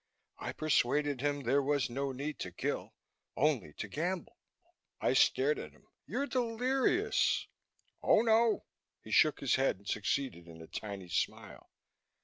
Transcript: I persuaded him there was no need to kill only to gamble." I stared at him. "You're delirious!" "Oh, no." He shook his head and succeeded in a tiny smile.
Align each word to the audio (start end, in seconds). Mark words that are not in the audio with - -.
I 0.39 0.51
persuaded 0.53 1.21
him 1.21 1.43
there 1.43 1.61
was 1.61 1.87
no 1.87 2.11
need 2.11 2.39
to 2.39 2.51
kill 2.51 2.95
only 3.37 3.71
to 3.73 3.87
gamble." 3.87 4.35
I 4.99 5.13
stared 5.13 5.59
at 5.59 5.73
him. 5.73 5.85
"You're 6.07 6.25
delirious!" 6.25 7.45
"Oh, 8.01 8.23
no." 8.23 8.65
He 9.03 9.11
shook 9.11 9.41
his 9.41 9.57
head 9.57 9.75
and 9.77 9.87
succeeded 9.87 10.47
in 10.47 10.59
a 10.59 10.65
tiny 10.65 11.07
smile. 11.07 11.69